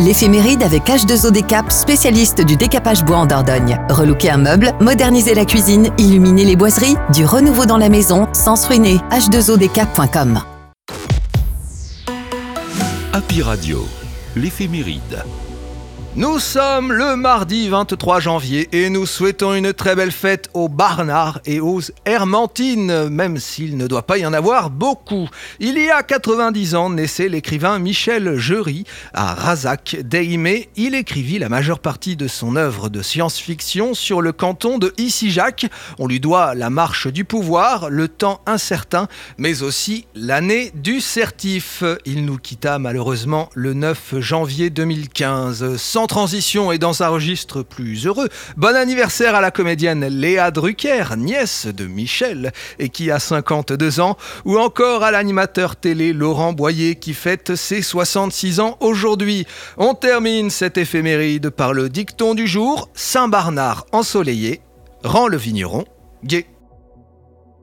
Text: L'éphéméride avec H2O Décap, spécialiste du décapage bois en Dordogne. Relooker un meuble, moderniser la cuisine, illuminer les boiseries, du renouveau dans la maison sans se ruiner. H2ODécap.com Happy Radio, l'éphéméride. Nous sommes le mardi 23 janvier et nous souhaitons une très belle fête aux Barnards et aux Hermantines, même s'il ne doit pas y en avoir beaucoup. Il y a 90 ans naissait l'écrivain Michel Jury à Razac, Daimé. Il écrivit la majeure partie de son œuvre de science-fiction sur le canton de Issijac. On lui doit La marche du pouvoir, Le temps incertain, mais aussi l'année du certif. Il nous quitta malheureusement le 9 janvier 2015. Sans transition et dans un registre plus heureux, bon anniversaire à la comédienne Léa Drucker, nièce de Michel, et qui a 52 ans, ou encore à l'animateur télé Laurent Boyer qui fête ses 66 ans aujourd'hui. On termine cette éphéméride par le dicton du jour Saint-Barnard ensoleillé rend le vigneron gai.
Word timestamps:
L'éphéméride 0.00 0.64
avec 0.64 0.86
H2O 0.86 1.30
Décap, 1.30 1.70
spécialiste 1.70 2.44
du 2.44 2.56
décapage 2.56 3.04
bois 3.04 3.18
en 3.18 3.26
Dordogne. 3.26 3.78
Relooker 3.88 4.30
un 4.30 4.38
meuble, 4.38 4.72
moderniser 4.80 5.34
la 5.34 5.44
cuisine, 5.44 5.90
illuminer 5.98 6.44
les 6.44 6.56
boiseries, 6.56 6.96
du 7.12 7.24
renouveau 7.24 7.64
dans 7.64 7.76
la 7.76 7.88
maison 7.88 8.26
sans 8.32 8.56
se 8.56 8.66
ruiner. 8.66 8.96
H2ODécap.com 9.12 10.40
Happy 13.12 13.42
Radio, 13.42 13.86
l'éphéméride. 14.34 15.22
Nous 16.16 16.38
sommes 16.38 16.92
le 16.92 17.16
mardi 17.16 17.68
23 17.68 18.20
janvier 18.20 18.68
et 18.70 18.88
nous 18.88 19.04
souhaitons 19.04 19.52
une 19.52 19.72
très 19.72 19.96
belle 19.96 20.12
fête 20.12 20.48
aux 20.54 20.68
Barnards 20.68 21.40
et 21.44 21.58
aux 21.58 21.80
Hermantines, 22.04 23.08
même 23.08 23.38
s'il 23.38 23.76
ne 23.76 23.88
doit 23.88 24.06
pas 24.06 24.18
y 24.18 24.24
en 24.24 24.32
avoir 24.32 24.70
beaucoup. 24.70 25.28
Il 25.58 25.76
y 25.76 25.90
a 25.90 26.04
90 26.04 26.76
ans 26.76 26.90
naissait 26.90 27.28
l'écrivain 27.28 27.80
Michel 27.80 28.36
Jury 28.36 28.84
à 29.12 29.34
Razac, 29.34 29.96
Daimé. 30.04 30.68
Il 30.76 30.94
écrivit 30.94 31.40
la 31.40 31.48
majeure 31.48 31.80
partie 31.80 32.14
de 32.14 32.28
son 32.28 32.54
œuvre 32.54 32.90
de 32.90 33.02
science-fiction 33.02 33.94
sur 33.94 34.22
le 34.22 34.30
canton 34.30 34.78
de 34.78 34.94
Issijac. 34.98 35.66
On 35.98 36.06
lui 36.06 36.20
doit 36.20 36.54
La 36.54 36.70
marche 36.70 37.08
du 37.08 37.24
pouvoir, 37.24 37.90
Le 37.90 38.06
temps 38.06 38.40
incertain, 38.46 39.08
mais 39.36 39.64
aussi 39.64 40.06
l'année 40.14 40.70
du 40.76 41.00
certif. 41.00 41.82
Il 42.04 42.24
nous 42.24 42.38
quitta 42.38 42.78
malheureusement 42.78 43.50
le 43.54 43.74
9 43.74 44.20
janvier 44.20 44.70
2015. 44.70 45.76
Sans 45.76 46.03
transition 46.06 46.72
et 46.72 46.78
dans 46.78 47.02
un 47.02 47.08
registre 47.08 47.62
plus 47.62 48.06
heureux, 48.06 48.28
bon 48.56 48.76
anniversaire 48.76 49.34
à 49.34 49.40
la 49.40 49.50
comédienne 49.50 50.06
Léa 50.06 50.50
Drucker, 50.50 51.16
nièce 51.16 51.66
de 51.66 51.86
Michel, 51.86 52.52
et 52.78 52.88
qui 52.88 53.10
a 53.10 53.18
52 53.18 54.00
ans, 54.00 54.16
ou 54.44 54.58
encore 54.58 55.02
à 55.02 55.10
l'animateur 55.10 55.76
télé 55.76 56.12
Laurent 56.12 56.52
Boyer 56.52 56.96
qui 56.96 57.14
fête 57.14 57.54
ses 57.54 57.82
66 57.82 58.60
ans 58.60 58.76
aujourd'hui. 58.80 59.46
On 59.76 59.94
termine 59.94 60.50
cette 60.50 60.78
éphéméride 60.78 61.50
par 61.50 61.72
le 61.72 61.88
dicton 61.88 62.34
du 62.34 62.46
jour 62.46 62.88
Saint-Barnard 62.94 63.86
ensoleillé 63.92 64.60
rend 65.04 65.28
le 65.28 65.36
vigneron 65.36 65.84
gai. 66.24 66.53